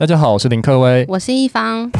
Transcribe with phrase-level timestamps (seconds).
[0.00, 1.90] 大家好，我是林克威，我是一方。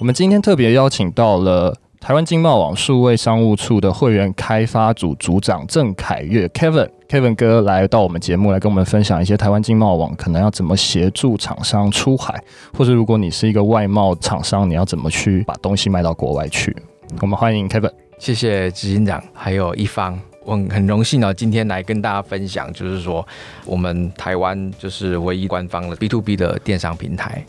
[0.00, 12.42] 我们今天特别邀请到了台湾经贸网数位商务处的会员开发组组长郑凯岳 Kevin，Kevin 哥来到我们节目来跟我们分享一些台湾经贸网可能要怎么协助厂商出海，
[12.76, 16.76] 或者如果你是一个外贸厂商，你要怎么去把东西卖到国外去。
[17.20, 20.20] 我们欢迎 Kevin，谢谢执行长，还有一方。
[20.44, 23.26] 我很荣幸呢，今天来跟大家分享，就是说
[23.64, 27.44] 我们台湾就是唯一官方的 B to B 的电商平台。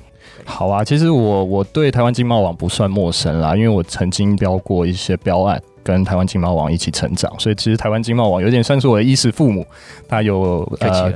[0.45, 5.61] 好啊，其实我我对台湾经贸网不算陌生啦，因为我曾经标过一些标案。
[5.85, 9.63] 跟台湾经贸网一起成长，所以其实台湾经贸网有点算是我的衣食父母。
[10.07, 11.13] 他有呃，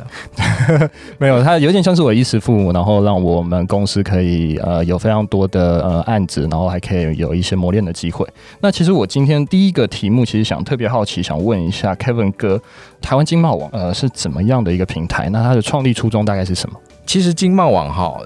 [1.18, 8.24] 没有，他有点像是我的衣食父母，然后让我们公司可以呃有非常多的呃案子，然后还可以有一些磨练的机会。
[8.60, 12.62] 那其实我今天第一个题目，其实想特别好奇，想问一下 Kevin 哥，
[13.02, 15.32] 台湾经贸网呃是怎么样的一个平台？
[15.32, 16.80] 那它的创立初衷大概是什么？
[17.08, 18.20] 其实经贸网哈，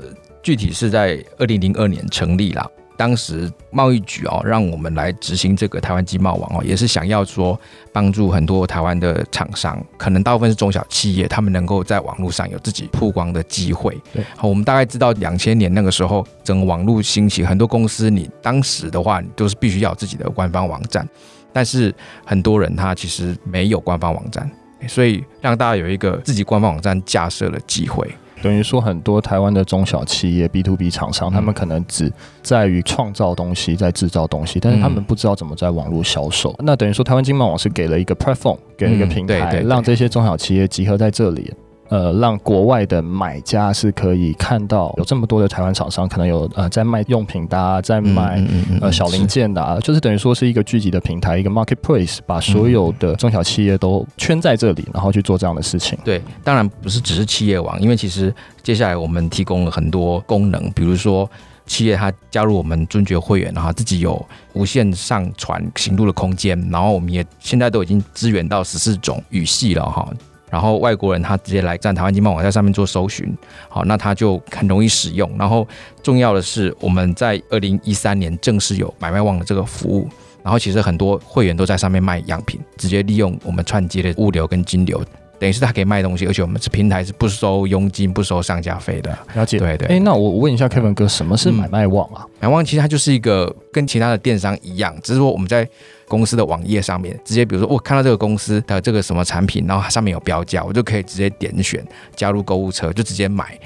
[0.43, 2.69] 具体是在二零零二年成立了。
[2.95, 7.59] 当时贸易局哦，让我们来执行这个台湾经贸网哦，也是想要说
[7.91, 13.99] 帮助很多台湾的厂商，可能大部分是中小企业，他们能够在网络上有自己曝光的机会。
[14.13, 21.05] 对，好，我们大概知道两千年那个时候，整个网络兴起，很多公司你当时的话，你都是必须要有自己的官方网站，
[21.51, 24.49] 但是很多人他其实没有官方网站，
[24.87, 28.07] 所以让大家有一个自己官方网站架设的机会。
[28.43, 36.53] 等于说，很多台湾的中小企业 B to B 厂商，他们可能只在于创造东西，在制造东西，但是他们不知道怎么在网络销售。
[36.59, 41.53] 那等于说，台湾经贸网是给了一个 platform，给了一个平台，让这些中小企业集合在这里。
[41.89, 55.97] 呃，让国外的买家是可以看到有这么多的台湾厂商，可能有呃在卖用品的、啊，在卖、嗯嗯嗯、呃小零件的、啊，就是等于说是一个聚集的平台，一个 marketplace，把所有的中小企业都圈在这里，然后去做这样的事情。
[56.03, 61.29] 对，当然不是只是企业网，因为其实接下来我们提供了很多功能，比如说
[61.67, 70.11] 企业它加入我们尊爵会员，然后自己有无限上传行录的空间，然后我们也现在都已经支援到十四种语系了哈。
[70.53, 73.35] 然后外国人他直接来在台湾经贸网站上面做搜寻，
[73.67, 75.27] 好，那他就很容易使用。
[75.35, 75.67] 然后
[76.03, 80.07] 重要的是，我们在二零一三年正式有买卖网的这个服务。
[80.43, 85.03] 然后其实很多会员都在上面卖样品，直接利用我们串接的物流跟金流，
[85.39, 89.17] 等于是他可以卖东西，而且我们这平台是不收佣金、不收上架费的。
[89.33, 89.87] 了解，对对。
[89.87, 92.27] 哎，那我问一下 Kevin 哥，什么是买卖网啊？
[92.39, 95.67] 买卖网其实它就是一个跟其他的电商一样，只是说我们在。
[96.13, 101.83] 公司的网页上面，直接比如说我看到这个公司的这个什么产品，然后它上面有标价，我就可以直接点选
[102.15, 103.57] 加入购物车，就直接买，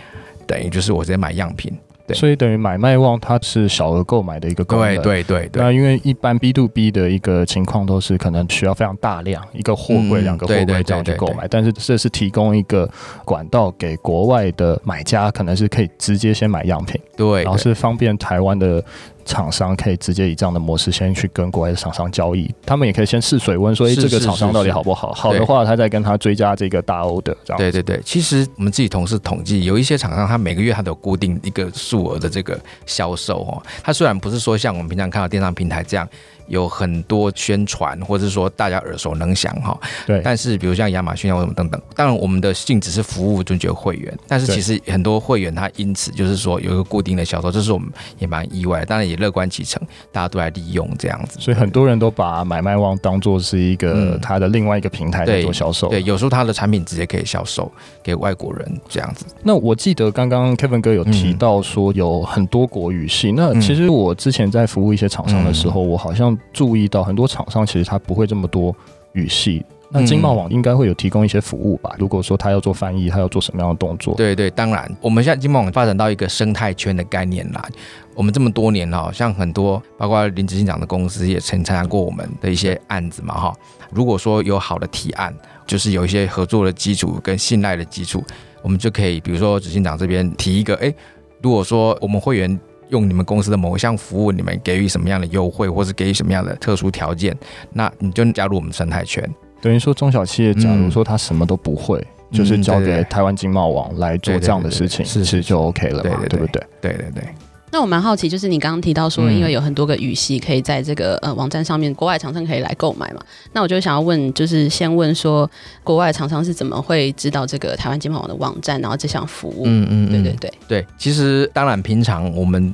[0.46, 1.78] 等于就是我直接买样品。
[2.08, 4.96] 对，所以等于买卖旺它是小额购买的一个功能。
[4.96, 5.62] 对对对对。
[5.62, 12.90] 那因为一般 B to B 的一个情况都是可能需要非常大量，一个货柜、两个货柜这样去购买，但是这是提供一个
[13.26, 18.82] 管道给国外的买家，可能是可以直接先买样品，对，然后是方便台湾的。
[19.28, 25.14] 厂商可以直接以这样的模式先去跟国外的厂商交易，他们也可以先试水温，说哎，这个厂商到底好不好？
[25.14, 27.58] 好的话，他再跟他追加这个大欧的这样。
[27.60, 33.62] 对对对，其实我们自己同事统计，有一些厂商他每个月他都有固定一个数额的这个销售哦。
[33.84, 36.08] 他虽然不是说像我们平常看到电商平台这样。
[36.48, 40.22] 有很多宣传，或者是说大家耳熟能详哈，对。
[40.24, 51.38] 但是比如像亚马逊啊，或什么等等，当然我们的性质是服务尊爵会员，但是其实很多会员他因此就是说有一个固定的销售，这是我们也蛮意外的，当然也乐观其成，大家都来利用这样子。
[51.40, 56.00] 所以很多人都把买卖网当做是一个它的另外一个平台在做销售，对。
[56.00, 57.72] 对，有时候它的产品直接可以销售
[58.04, 59.26] 给外国人这样子。
[59.44, 68.76] 那我记得刚刚 Kevin 哥有提到说有很多国语系，嗯、那其实我之前在服务一些厂商的时候，嗯、我好像注意到很多厂商其实他不会这么多
[69.14, 71.96] 语系，那经贸网应该会有提供一些服务吧？
[71.98, 74.16] 如果说他要做翻译，他要做什么样的动作？
[74.16, 77.66] 对对，当然，我们现在经贸网发展到一个生态圈的概念啦。
[78.14, 83.54] 我们这么多年了，像很多包括林执行长的公司也曾参加过我们的一些案子嘛，哈。
[83.92, 85.34] 如果说有好的提案，
[85.66, 88.24] 就是有一些合作的基础跟信赖的基础，
[88.62, 90.94] 我们就可以，比如说执行长这边提一个，哎，
[91.42, 92.60] 如果说我们会员。
[92.90, 97.38] 用你们公司的某一项服务，你们给予什么样的优惠，或是给予什么样的特殊条件，
[97.74, 99.30] 那你就加入我们生态圈。
[99.68, 102.00] 等于说，中小企业假如说他什么都不会，
[102.32, 106.04] 嗯、就是交给台湾经贸网来做这样的事情，试试就 OK 了嘛？
[106.04, 106.68] 对，对，对，对不对？
[106.82, 107.24] 对对对。
[107.70, 113.20] 那我蛮好奇，就是你刚刚提到说，因为有很多个语系可以在这个呃网站上面，国外厂商可以来购买嘛。
[113.52, 115.50] 那我就想要问，就是先问说，
[115.84, 119.64] 国外厂商是怎么会知道这个台湾经贸网的网站，然后这项服务？
[119.66, 120.88] 嗯嗯，对对对对。
[120.98, 122.74] 其实当然，平常我们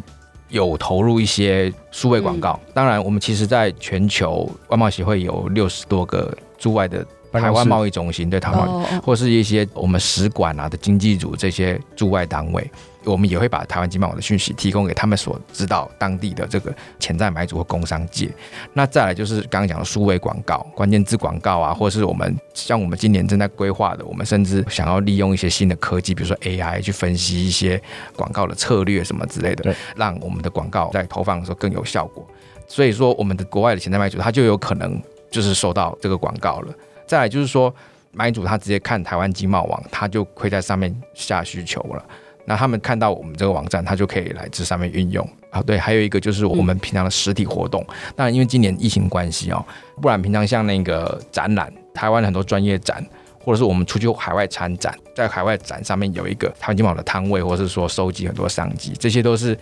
[0.49, 2.59] 有投入一些数位广告。
[2.75, 6.31] 当然，我们其实在全球外贸协会有六十多个
[6.63, 12.71] 驻外的台湾贸易中心，对台湾，或是一些我们使馆啊的经济组这些驻外单位。
[13.05, 18.29] 我们也会把台湾经贸网的讯息提供给他们所知道当地的这个潜在买主和工商界。
[18.71, 27.81] 那再来就是刚刚讲的数位广告、关键字广告啊，或者是我们像我们今年正在规划的，我们甚至想要利用一些新的科技，比如说 AI 去分析一些
[28.15, 32.25] 广告的策略什么之类的，让我们的广告在投放的时候更有效果。
[32.69, 34.97] 所以说，我们的国外的潜在买主他就有可能
[35.33, 36.73] 就是收到这个广告了。
[37.07, 37.73] 再来就是说，
[38.11, 42.05] 买主他直接看台湾经贸网，他就会在上面下需求了。
[42.45, 45.61] 那他们看到我们这个网站，他就可以来这上面运用啊。
[45.63, 47.83] 对，还有一个就是我们平常的实体活动。
[48.15, 49.65] 当然，因为今年疫情关系哦，
[50.01, 53.05] 不然平常像那个展览，台湾很多专业展，
[53.39, 59.57] 或者是我们出去海外参展，在海外展上面有一个台湾经贸的摊位，或者是说收集很多商机，这些都是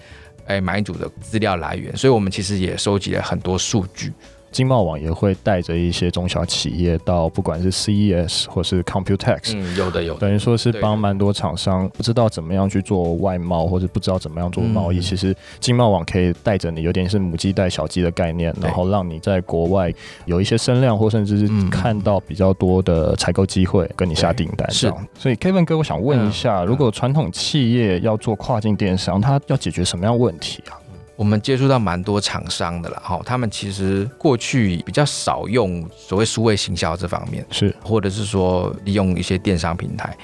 [0.48, 1.96] 哎买主的资料来源。
[1.96, 4.12] 所以我们其实也收集了很多数据。
[4.52, 15.00] 经贸网也会带着一些中小企业到，不管是 CES 或是 Computex，嗯，有的有的，等于说是帮蛮多厂商不知道怎么样去做外贸，或者不知道怎么样做贸易。
[15.00, 19.92] 嗯、其实经贸网可以带着你，有点是母鸡带小鸡的概念，然后让你在国外
[20.26, 24.70] 有一些声量，或甚至是看到比较多的采购机会，跟你下订单。
[24.72, 30.76] 是，所以 Kevin 哥，我想问一下，嗯、如果传统企业要做跨境电商，它要解决什么样问题啊？
[31.22, 40.18] 我们接触到蛮多厂商的了，哈，他们其实过去比较少用所谓数位行销这方面，是，或者是说利用一些电商平台，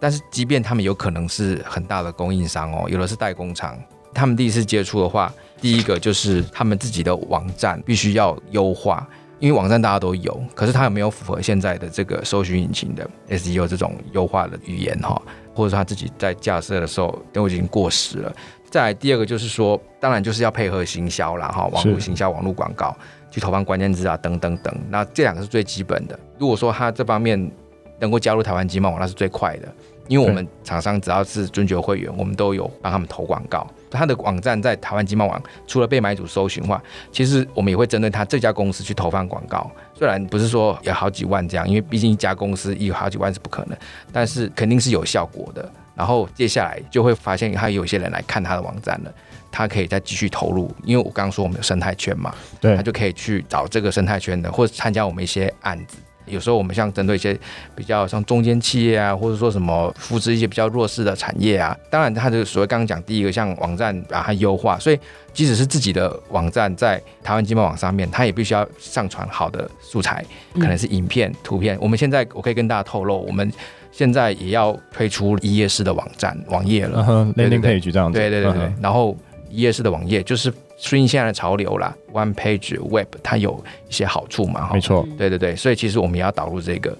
[0.00, 3.78] 但是即便他们有可能是很大的供应商哦，有的是代工厂，
[4.12, 15.22] 他们第一次接触的话，第一个就是他们自己的网站必须要优化，因为网站大家都有，可是它有没有符合现在的这个搜寻引擎的 SEO 这种优化的语言哈，
[15.54, 18.34] 或者说他自己在架设的时候都已经过时了。
[18.72, 22.96] 再来第二个就是说，当然就是要配合行销啦，哈，网络行销、网络广告
[23.30, 24.74] 去投放关键字啊，等等等。
[24.88, 26.18] 那这两个是最基本的。
[26.38, 27.52] 如果说他这方面
[28.00, 29.68] 能够加入台湾经贸网，那是最快的，
[30.08, 33.66] 因为我们厂商只要是尊爵会员，我们都有帮他们投广告。
[33.90, 36.82] 他的网站在台湾经贸网，除了被买主搜寻的话，
[37.12, 39.70] 其实我们也会针对他这家公司去投放广告。
[39.94, 43.76] 虽然不是说有好几万这样，因为毕竟一家公司有好几万是不可能，
[44.10, 45.70] 但是肯定是有效果的。
[46.02, 49.14] 然后接下来就会发现，他有些人来看他的网站了，
[49.52, 55.98] 他可以再继续投入，因为我刚刚说我们有生态圈嘛，对，他就可以去找这个生态圈的，或者参加我们一些案子。
[56.26, 57.38] 有时候我们像针对一些
[57.76, 64.98] 比较像中间企业啊，或者说什么扶持一些比较弱势的产业啊，当然他的所谓刚刚讲第一个像网站把它优化，所以
[65.32, 71.78] 即使是自己的网站在台湾经贸网上面，他也必须要上传好的素材，可能是影片、图片。
[71.80, 73.52] 我们现在我可以跟大家透露，我们。
[73.92, 77.04] 现在也要推出一页式的网站网页了
[77.36, 78.18] ，landing page 这样子。
[78.18, 79.16] 对对对对，然后
[79.48, 81.94] 一页式的网页就是顺应现在的潮流啦。
[82.12, 85.06] One page web 它有一些好处嘛，没错。
[85.16, 86.96] 对对对，所以其实我们也要导入这个。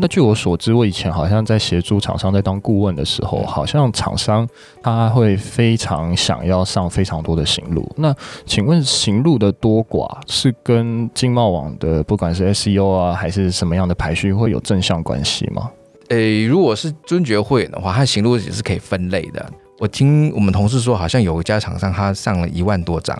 [0.00, 4.48] 那据我所知，我以前好像在协助厂商在当顾问的时候，好像厂商
[4.82, 7.90] 他会非常想要上非常多的行路。
[7.96, 8.14] 那
[8.46, 15.68] 请问行路的多寡是跟经贸网的不管是 SEO 啊还是什么样的排序会有正向关系吗？
[16.12, 19.44] 诶，如果是尊爵会员的话，它行路也是可以分类的。
[19.78, 23.16] 我听我们同事说，好像有一家厂商他上了一万多张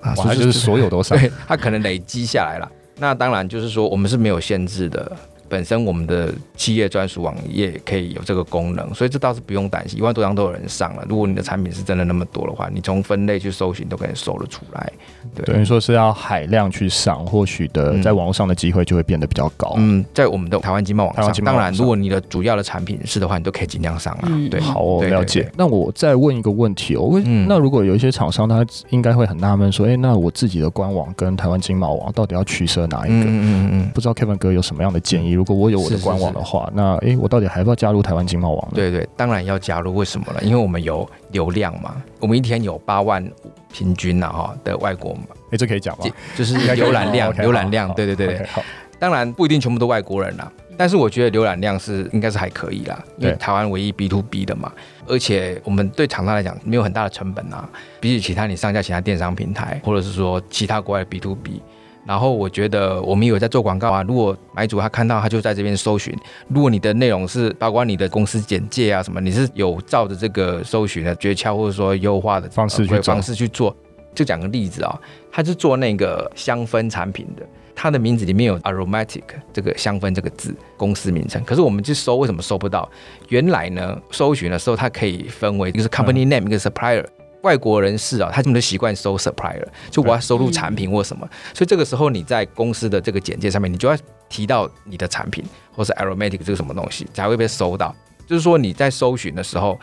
[0.00, 2.68] 啊，他就是所有都上，对，他可能累积下来了。
[2.98, 5.16] 那当然就是说，我们是没有限制的。
[5.52, 9.98] 本身我们的企业专属网页可以有这个功能，所以这倒是不用担心。
[9.98, 14.90] 一万多张都有人上了，如果你的产品是真的那么多的话，你从分类去搜寻都可以搜得出来。
[15.34, 19.74] 对，等于说是要海量去上，或许的在网络上的机会就会变得比较高。
[19.76, 24.20] 嗯，在我们的台湾经贸网上，当然如果你的主要的产品是的话，你都可以尽量上啊。
[24.30, 25.52] 嗯、对，好、哦，了解。
[25.54, 33.26] 那我再问一个问题哦，那如果有一些厂商他应该会很纳闷说，哎、欸，那我自己的官网跟台湾经贸网到底要取舍哪一个？
[33.26, 35.41] 嗯嗯嗯，不知道 Kevin 哥有什么样的建议？
[35.42, 36.32] 如果我有我的官网。
[36.32, 38.74] 的话，那诶，我到底还要不要加入台湾经贸网呢？
[38.76, 39.92] 对对，当然要加入。
[39.92, 40.38] 为什么呢？
[40.40, 43.28] 因为我们有流量嘛，我们一天有八万
[43.72, 45.22] 平均呐哈的外国嘛。
[45.50, 46.06] 诶，这可以讲吗？
[46.36, 48.46] 就是浏览量，浏览量，对对对对。
[48.46, 48.62] 好，
[49.00, 53.04] 当然不一定全部都外国人啦，但是我觉得浏览量是应该是还可以啦。
[53.18, 54.72] 因为台湾唯一 B to B 的嘛，
[55.08, 57.68] 而且我们对厂商来讲没有很大的成本啊，
[58.00, 61.60] 比起其他你上架其他电商平台，或者是说其他国外的 B to B。
[62.04, 66.12] 然后我觉得我们有在做广告啊，如果买主他看到他就在这边搜寻，
[66.48, 73.74] 如果你的内容是包括你的公司简介啊什么，你是有照着这个搜寻的诀窍或者说优化的方式去方式去做，
[74.14, 82.90] 就讲个例子啊，他是做那个香氛产品的，他的名字里面有 aromatic 这个香氛这个字公司名称，可是我们去搜为什么搜不到？
[83.28, 87.04] 原来呢，搜寻的时候它可以分为一个是 company name，、嗯、一个 supplier。
[87.42, 93.96] 外国人士啊，他们的习惯收 supplier，就我要收入产品或什么，所以这个时候你在公司的这个简介上面，你就要
[94.28, 95.44] 提到你的产品
[95.74, 97.94] 或是 aromatic 这个什么东西才会被收到。
[98.26, 99.78] 就是说你在搜寻的时候。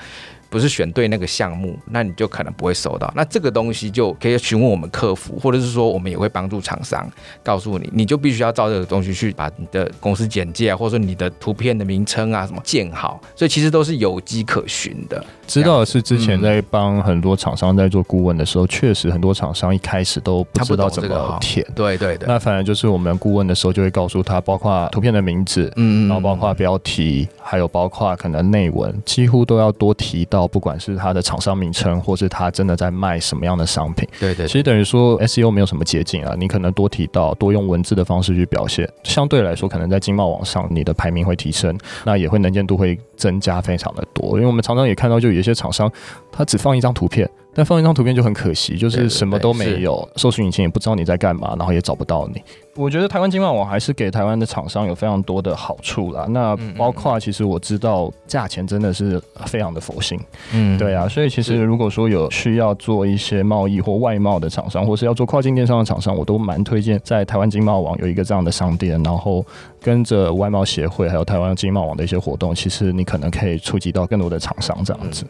[0.49, 3.11] 不是选对那个项目，那你就可能不会收到。
[3.15, 7.09] 那这个东西就可以询问我们客服，或者是说我们也会帮助厂商
[7.43, 13.21] 告诉你，你就必须要照这个东西去把你的公司简介啊，或者说你的图片的名称啊什么建好。
[13.35, 15.23] 所以其实都是有迹可循的。
[15.47, 21.65] 知道的是之前在帮很多厂商在做顾问的时候，确、嗯、实很多厂商一开始都不知道怎么填。
[21.75, 22.27] 对对对。
[22.27, 34.07] 那反而就是我们顾问的时候就会告诉他，包括图片的名字，嗯，然后包括标题，还有包括可能内文，几乎都要多提到，不管是它的厂商名称，或是它真的在卖什么样的商品。
[34.19, 34.47] 对对，对。
[34.47, 44.37] 其实等于说 SEO 没有什么捷径啊，你可能多提到，多用文字的方式去表现，相对来说，可能在经贸网上你的排名会提升，那也会能见度会增加非常的多。
[44.37, 45.91] 因为我们常常也看到，就有一些厂商，
[46.31, 47.29] 他只放一张图片。
[47.59, 52.41] 但放一张图片就很可惜，就是什么都没有，搜索引擎也不知道你在干嘛，然后也找不到你。
[52.73, 56.25] 我觉得台湾经贸网还是给台湾的厂商有非常多的好处啦。
[56.29, 60.17] 那包括其实我知道价钱真的是非常的佛心，
[60.53, 61.05] 嗯，对啊。
[61.05, 69.45] 所以其实如果说有需要做一些贸易或外贸的厂商，或是要做跨境电商的厂商，我都蛮推荐在台湾经贸网有一个这样的商店，然后
[69.81, 75.25] 跟着外贸协会还有台湾经贸网的一些活动，其实你可能可以触及到更多的厂商这样子。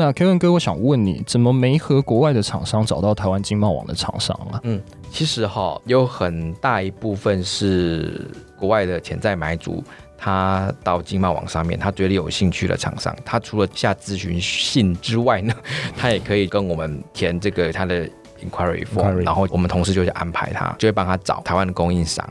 [0.00, 4.58] 那 Kevin 哥，我想问你，怎么没和国外的厂商找到台湾经贸网的厂商啊？
[4.62, 4.80] 嗯，
[5.10, 8.26] 其实哈，有很大一部分是
[8.58, 9.84] 国外的潜在买主，
[10.16, 15.52] 他到经贸网上面，他觉得有兴趣的厂商，他除了下咨询信之外呢，
[15.98, 18.08] 他也可以跟我们填这个他的
[18.42, 22.26] inquiry form，然后我们同事就会安排他，就会帮他找台湾的供应商。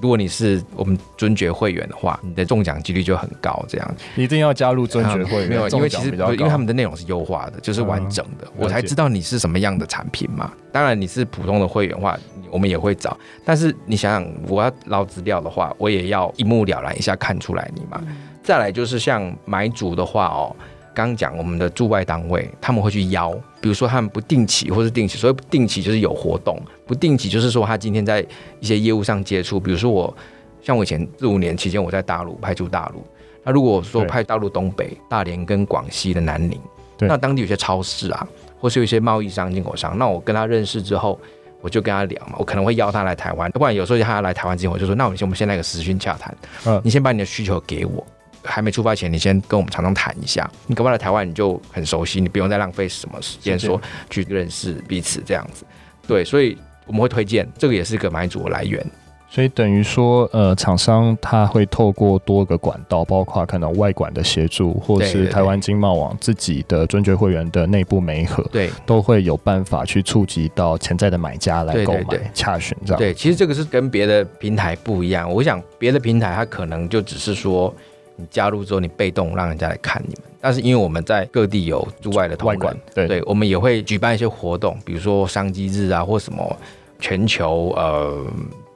[0.00, 3.64] 如果你是我们尊爵会员的话，你的中奖几率就很高。
[3.68, 10.52] 这样一定要加入尊爵会员，没有，因为其实因为他们的内容是优化的，就是完整的，嗯，我才知道你是什么样的产品嘛。
[10.72, 12.18] 当然你是普通的会员的话，
[12.50, 13.16] 我们也会找。
[13.44, 18.00] 但是你想想，我要捞资料的话，我也要一目了然一下看出来你嘛。
[18.06, 20.54] 嗯、再来就是像买主的话哦。
[20.94, 28.24] 刚讲我们的驻外单位，他们会去邀，比如说他们不定期或是定期，所以不定期就是有活动，不定期就是说他今天在
[28.60, 30.16] 一些业务上接触，比如说我
[30.62, 33.04] 像我以前四五年期间我在大陆派驻大陆，
[33.42, 36.58] 那如果说派大陆东北大连跟广西的南宁，
[37.00, 38.26] 那当地有些超市啊，
[38.60, 41.18] 或是有一些贸易商、进口商，那我跟他认识之后，
[41.60, 46.34] 我就跟他聊嘛，我可能会邀他来台湾，不然有时候他要来台湾之前，我就说那我们先我们先来个实讯洽谈，
[46.66, 48.06] 嗯，你先把你的需求给我。
[48.44, 50.48] 还没出发前，你先跟我们厂商谈一下。
[50.66, 55.64] 你刚来台湾，你就很熟悉，你不用再浪费什么时间说去认识彼此这样子。
[56.06, 58.84] 对，所以我们会推荐这个也是一个买主的来源。
[59.30, 72.98] 所以等于说，呃，厂商他会透过多个管道，包括可能外管的协助，或是台湾经贸网自己的尊爵会员的内部媒合，对，都会有办法去触及到潜在的买家来购买、洽询这样。
[72.98, 75.28] 对，其实这个是跟别的平台不一样。
[75.28, 77.74] 我想别的平台它可能就只是说。
[78.16, 86.56] 你加入之后，你被动让人家来看你们，但是因为我们在各地有驻外的外馆，对，对，我们也会举办一些活动，比如说商机日啊，或什么
[87.00, 88.24] 全球呃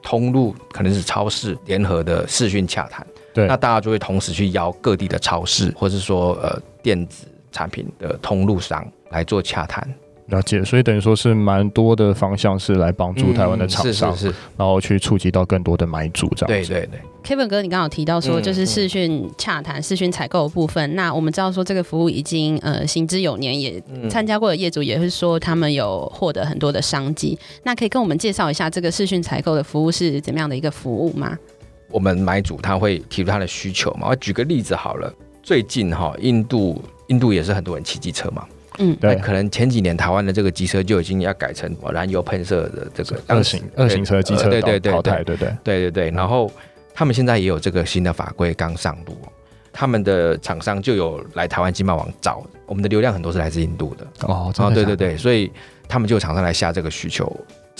[0.01, 9.87] 通路，可能是超市联合的视讯洽谈，对，那大家就会同时去邀各地的超市，或是说呃电子产品的通路商来做洽谈。
[10.29, 16.69] 了解，所以等于说是蛮多的方向是来帮助台湾的厂商，嗯，是是是，然后去触及到更多的买主这样子。
[16.69, 27.37] 对对对，Kevin 哥，你刚刚有提到说就是视讯洽谈、视讯采购的部分，那我们知道说这个服务已经呃行之有年，也参加过的业主也是说他们有获得很多的商机。
[27.63, 31.35] 那可以跟我们介绍一下这个视讯采购的服务是怎么样的一个服务吗？
[31.89, 34.09] 我们买主他会提出他的需求嘛？
[34.09, 38.45] 我举个例子好了，最近哈，印度印度也是很多人骑机车嘛。
[38.79, 46.11] 嗯，对，可能前几年台湾的这个机车就已经要改成燃油喷射的这个二型二型车机车，对对对，淘汰，对对对对对。
[46.11, 46.51] 然后
[46.93, 49.17] 他们现在也有这个新的法规刚上路，
[49.71, 55.51] 他们的厂商就有来台湾经贸网找，我们的流量很多是来自印度的哦，哦，对对对，所以
[55.87, 57.29] 他们就有厂商来下这个需求。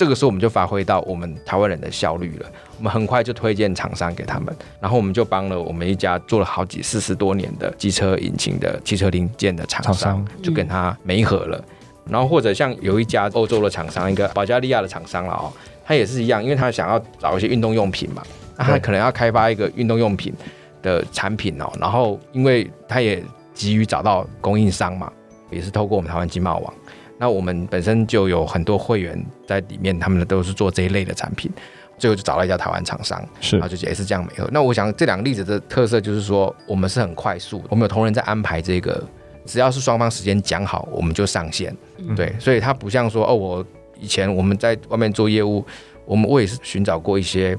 [0.00, 2.46] 这个时候我们就发挥到我们台湾人的效率了，
[2.78, 11.62] 我们很快就推荐厂商给他们，然后我们就帮了我们一家做了好几四十多年的机车引擎的汽车零件的厂商，就跟他媒合了。
[12.08, 15.52] 然后或者像有一家欧洲的厂商，一个保加利亚的厂商了哦，
[15.84, 18.22] 他也是一样，因为他想要找一些运动用品嘛，
[18.56, 20.32] 那他可能要开发一个运动用品
[20.80, 25.12] 的产品哦，然后因为他也急于找到供应商嘛，
[25.50, 26.72] 也是透过我们台湾经贸网。
[27.20, 31.50] 那我们本身就有很多会员在里面，他们都是做这一类的产品，
[31.98, 34.48] 最后就找了一家台湾厂商，是，然后就也是这样媒合。
[34.50, 39.06] 那我想这两个例子的特色就是说，我们是很快速，我们有同仁在安排这个
[39.44, 41.76] 只要是双方时间讲好，我们就上线。
[41.98, 43.66] 嗯、对，所以它不像说哦，我
[44.00, 45.62] 以前我们在外面做业务，
[46.06, 47.54] 我们我也是寻找过一些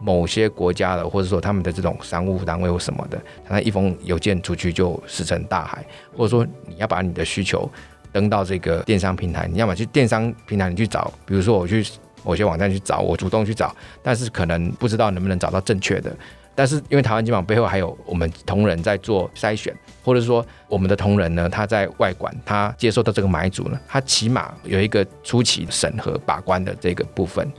[0.00, 5.84] 某些国家的，或者说他们的这种商务单位或什么的，他一封邮件出去就石沉大海，
[6.16, 7.70] 或者说你要把你的需求
[8.12, 11.84] 登到这个电商平台，你要么去电商平台你去找，比如说我去
[12.24, 16.14] 某些网站去找，我主动去找，但是可能不知道能不能找到正确的。
[16.54, 27.50] 但是因为台湾金榜背后还有我们同仁在做筛选，或者说我们的同仁呢，他在外管，他接受到这个买主呢，他起码有一个初期审核把关的这个部分。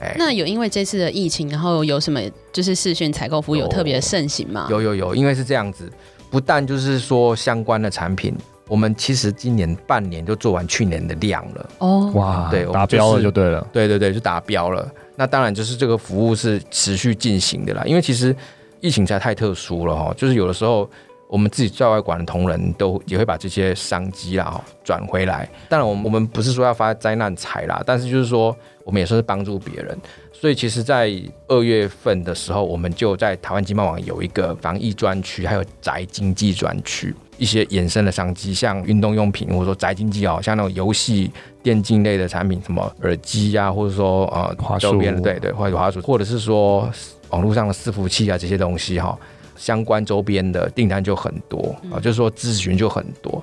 [0.00, 2.20] 哎、嗯，那有因为这次的疫情，然后有什么
[2.52, 4.66] 就是视讯采购服务有特别盛行吗？
[4.68, 5.90] 有有有，因为是这样子，
[6.30, 8.36] 不但就是说相关的产品，
[8.68, 11.70] 我们其实今年半年就做完去年的量了。
[11.78, 13.66] 哦，哇，对，达标了就对了。
[13.72, 14.90] 对对对，就达标了。
[15.16, 18.34] 那当然就是这个服务是持续进行的啦，因为其实
[18.80, 20.88] 疫情才太特殊了哈，就是有的时候
[21.28, 25.48] 我们自己在外馆的同仁都也会把这些商机啦转回来。
[25.68, 29.96] 当然，我们我们不是说要发灾难财啦，但是就是说我们也算是帮助别人。
[30.32, 31.08] 所以其实，在
[31.46, 41.30] 二月份的时候，我们就在台湾经贸网有一个防疫专区，还有宅经济专区，一些衍生的商机，像运动用品，或者说宅经济哦，像那种游戏。
[41.62, 46.90] 电竞类的产品，什么耳机呀、啊，或者说呃周边的，对对，或者滑鼠，或者是说
[47.30, 49.16] 网络上的伺服器啊这些东西哈，
[49.54, 53.40] 相关周边的订单就很多啊，就是说咨询就很多。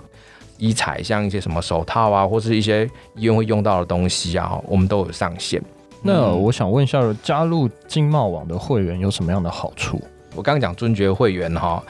[0.58, 2.84] 衣材像一些什么手套啊，或是一些
[3.16, 5.64] 医院会用到的东西啊，我们都有上线。
[6.04, 9.98] 那我想问一下，加入经贸网的会员有什么样的好处？
[10.36, 11.84] 我刚刚讲尊爵会员哈，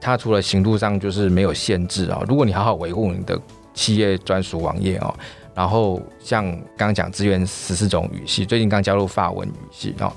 [0.00, 3.40] 它除了行动上就是没有限制啊，如果你好好维护你的
[3.74, 5.14] 企业专属网页哦。
[5.54, 6.44] 然后像
[6.76, 10.12] 刚刚讲支援十四种语系，最近刚加入法文语系哦。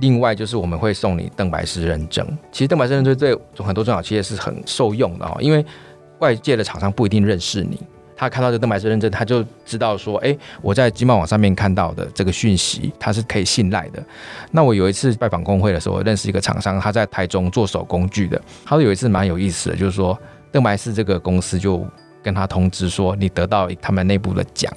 [0.00, 5.64] 另外就是我们会送你邓白氏认证，其实邓白氏认证对很多中小企业是很受用的哦，因为
[6.20, 7.80] 外界的厂商不一定认识你，
[8.16, 14.02] 他看到这邓白氏认证，他就知道说，哎，我在经贸网上面看到的这个讯息，他是可以信赖的。
[14.50, 20.18] 那我有一次拜访工会的时候，我认识一个厂商，他在台中做手工具的，他说有一次蛮有意思的，就是说
[20.50, 21.86] 邓白氏这个公司就。
[22.22, 24.68] 跟他通知说，你得到他们内部的奖，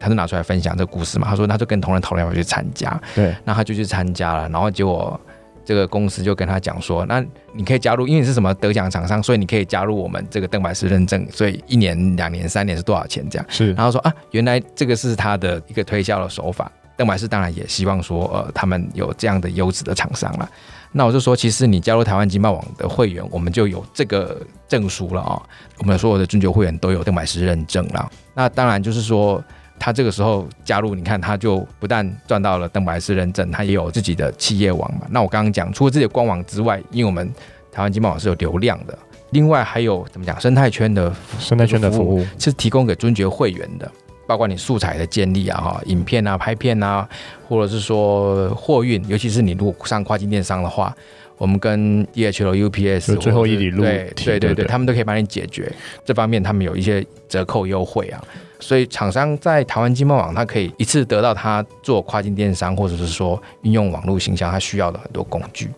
[0.00, 1.28] 他就拿出来分享这个故事嘛。
[1.28, 5.20] 他说他就跟同仁讨论要去参加，对，那他就去参加了，然后结果
[5.64, 13.46] 这个公司就跟他讲说，那你可以加入，因为你是什么得奖厂商，所以你可以加入我们这个邓白氏认证，所以一年、两年、三年是多少钱这样？
[13.48, 16.70] 是，然后说啊，原来这个是他的一个推销的手法。
[16.96, 20.48] 邓白氏当然也希望说，呃，他们有这样的优质的厂商了。
[20.92, 25.42] 那我就说，其实你加入台湾经贸网的会员，我们就有这个证书了啊。
[25.78, 28.08] 我们所有的尊爵会员都有邓白氏认证了。
[28.32, 29.42] 那当然就是说，
[29.84, 35.02] 他这个时候加入，你看他就不但赚到了邓白氏认证，他也有自己的企业网嘛。
[35.10, 37.30] 那我刚刚讲，除了自己的官网之外，因为我们
[37.70, 38.98] 台湾经贸网是有流量的，
[39.32, 43.92] 另外还有怎么讲，生态圈的生态圈的服务是提供给尊爵会员的。
[44.26, 47.06] 包括你素材的建立啊，哈，影片啊、拍片啊，
[47.46, 50.96] 或者是说货运，尤其是你如果上跨境电商的话，
[51.36, 55.70] 我们跟 DHL、UPS 最后一里路，对对对对，他们都可以帮你解决
[56.06, 58.24] 这方面，他们有一些折扣优惠啊，
[58.64, 65.68] 所以厂商在台湾经贸网，它可以一次得到它做跨境电商，或者是说运用网络形象，它需要的很多工具。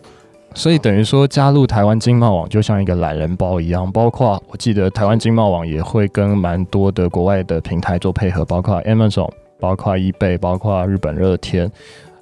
[0.53, 11.69] 所以等于说加入台湾经贸网就像一个懒人包一样，包括我记得台湾经贸网也会跟蛮多的国外的平台做配合，包括 Amazon、包括 eBay、包括日本乐天，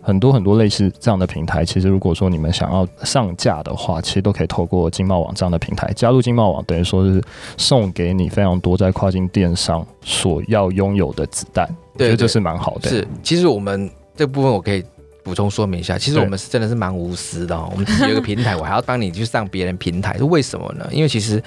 [0.05, 1.65] 很多很多类似这样的平台。
[1.65, 7.21] 其实如果说你们想要上架的话，其实都可以透过经贸网这样的平台加入经贸网，等于说是
[7.57, 11.67] 送给你非常多在跨境电商所要拥有的子弹。
[11.97, 12.89] 对，我觉得这是蛮好的。
[12.89, 14.83] 是，其实我们这部分我可以。
[15.25, 17.67] 补充说明一下，其实我们是真的是蛮无私的哦。
[17.71, 20.87] 我们自己有一个平台，我还要帮你去上别人平台，是为什么呢？
[20.91, 21.41] 因为其实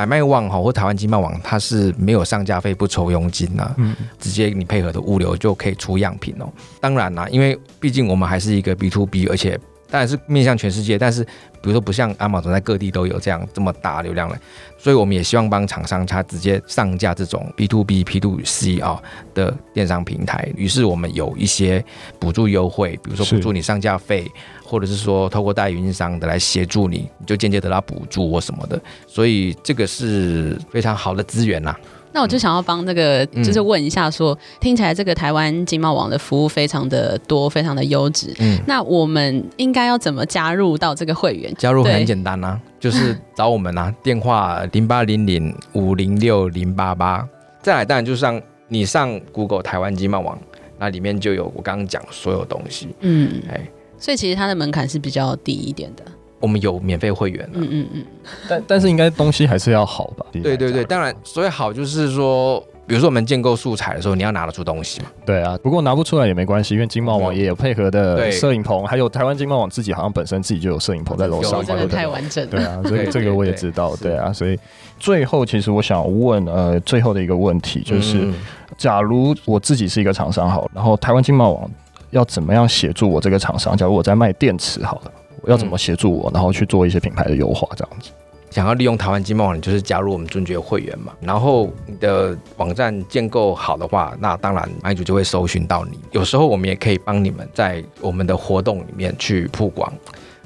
[0.00, 6.50] 买卖网哈或台湾经贸网，它是没有上架费、不抽佣金呐，嗯，直接你配合的物流就可以出样品哦。
[6.80, 11.26] 当然啦，因为毕竟我们还是一个 B to B，而且当然是面向全世界，但是。
[11.62, 14.38] 比如说，不像阿玛总在各地都有这样这么大流量了，
[14.78, 18.98] 所以我们也希望帮厂商他直接上架这种 B to B、P to C 啊
[19.34, 20.50] 的电商平台。
[20.56, 21.84] 于是我们有一些
[22.18, 24.26] 补助优惠，比如说补助你上架费，
[24.64, 28.80] 或者是说透过代运营商的来协助你，你就间接得到补助或什么的。
[29.06, 31.76] 所以这个是非常好的资源呐、
[32.12, 38.34] 那我就想要帮那个，就是问一下说，说、嗯、听起来这个台湾经贸网的服务非常的多，非常的优质。
[38.40, 41.52] 嗯，那我们应该要怎么加入到这个会员？
[41.56, 47.26] 加入很简单啊，就是找我们啊， 电话零八零零五零六零八八。
[47.62, 50.38] 再来，当然就是上你上 Google 台湾经贸网，
[50.78, 52.88] 那里面就有我刚刚讲所有东西。
[53.00, 53.60] 嗯，哎，
[53.98, 56.04] 所以其实它的门槛是比较低一点的。
[56.40, 57.52] 我们有免费会员了。
[57.54, 58.04] 嗯嗯嗯。
[58.48, 60.26] 但但是应该东西还是要好吧？
[60.32, 62.62] 对对对，当然，所以好就是说。
[62.86, 65.06] 比如说我们建构素材的时候，你要拿得出东西嘛？
[65.24, 72.50] 对啊，不过拿不出来也没关系，因为经贸网也有配合的摄影棚，还有台湾经贸网自己好像本身自己就有摄影棚在楼上，真的太完整了。
[72.50, 73.94] 对啊，所以这个我也知道。
[74.02, 74.58] 对啊，所以
[74.98, 78.28] 最后其实我想问，呃，最后的一个问题就是，
[78.76, 81.70] 假如我自己是一个厂商好，然后台湾经贸网
[82.10, 83.76] 要怎么样协助我这个厂商？
[83.76, 88.10] 假如我在卖电池好了，我要怎么协助我，然后去做一些品牌的优化这样子？
[88.50, 91.12] 想要利用台湾经贸网，你就是加入我们尊爵会员嘛。
[91.20, 96.00] 然后你的网站建构好的话，那当然买主就会搜寻到你。
[96.10, 99.92] 有时候我们也可以帮你们在我们的活动里面去曝光，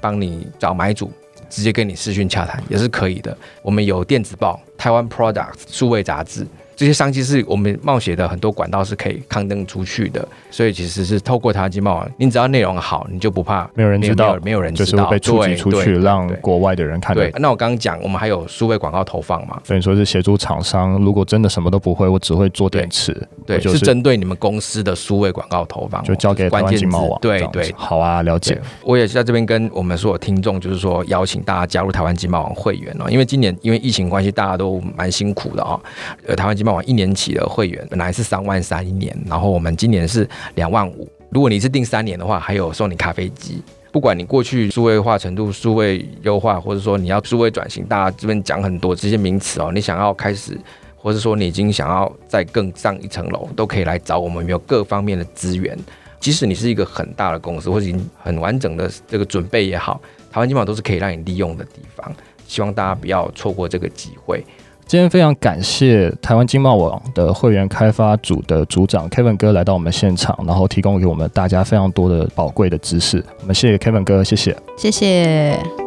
[0.03, 1.11] 帮你找买主，
[1.49, 3.35] 直接跟你视讯洽谈也是可以的。
[3.63, 6.47] 我们有电子报、台湾 Products 数位杂志。
[6.77, 17.23] 这些商机是我们冒险的很多管道是可以刊登出去的，所以其实是透过台湾经贸网，你只要内容好，你就不怕没有人知道，没有，人知道，就是会被触及出去，让国外的人看到。
[17.23, 19.61] 对，那我刚刚讲，我们还有数位广告投放嘛？
[19.65, 27.21] 所以说是协助厂商，如果真的什么都不会，我只会做电池，对，就是针对你们公司的数位广告投放，就交给台湾经贸网。
[27.21, 28.61] 对对，好啊，了解。
[28.83, 35.79] 我也是在这边跟我们所有听众，就是说邀请大家加入台湾经贸网会员哦，因为今年因为疫情关系，大家都蛮辛苦的啊。
[36.27, 37.47] 呃，台湾经贸网一年起的。
[37.47, 41.09] 会员本来是三万三一年，然后我们今年是两万五。
[41.31, 43.63] 如果你是订三年的话，还有送你咖啡机。
[43.93, 49.71] 不管你过去数位化程度、数位优化，或者说你要数位转型，大家这边讲很多这些名词哦。
[49.73, 50.59] 你想要开始，
[50.97, 55.79] 或者说你已经想要再更上一层楼，都可以来找我们，有各方面的资源。
[56.19, 60.01] 即使你是一个很大的公司，或者已经很完整的这个准备也好，
[60.33, 62.13] 台湾基本上都是可以让你利用的地方。
[62.49, 64.45] 希望大家不要错过这个机会。
[64.87, 73.25] 今天非常感谢台湾经贸网的会员开发组的组长 Kevin 哥来到我们现场，然后提供给我们大家非常多的宝贵的知识。
[73.41, 75.84] 我们谢谢 Kevin 哥，谢谢，谢谢。